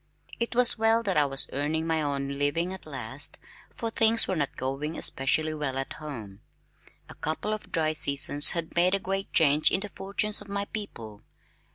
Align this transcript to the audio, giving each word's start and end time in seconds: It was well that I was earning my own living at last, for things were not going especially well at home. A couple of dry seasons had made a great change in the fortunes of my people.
It 0.39 0.55
was 0.55 0.79
well 0.79 1.03
that 1.03 1.15
I 1.15 1.27
was 1.27 1.47
earning 1.53 1.85
my 1.85 2.01
own 2.01 2.29
living 2.39 2.73
at 2.73 2.87
last, 2.87 3.37
for 3.75 3.91
things 3.91 4.27
were 4.27 4.35
not 4.35 4.55
going 4.57 4.97
especially 4.97 5.53
well 5.53 5.77
at 5.77 5.93
home. 5.93 6.39
A 7.07 7.13
couple 7.13 7.53
of 7.53 7.71
dry 7.71 7.93
seasons 7.93 8.49
had 8.57 8.73
made 8.75 8.95
a 8.95 8.99
great 8.99 9.31
change 9.31 9.69
in 9.69 9.81
the 9.81 9.89
fortunes 9.89 10.41
of 10.41 10.47
my 10.47 10.65
people. 10.65 11.21